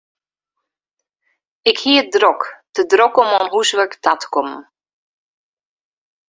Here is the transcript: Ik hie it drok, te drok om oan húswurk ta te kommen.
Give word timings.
Ik 1.71 1.77
hie 1.83 1.99
it 2.03 2.09
drok, 2.15 2.41
te 2.73 2.81
drok 2.93 3.15
om 3.23 3.29
oan 3.37 3.51
húswurk 3.53 3.93
ta 4.03 4.11
te 4.21 4.27
kommen. 4.35 4.61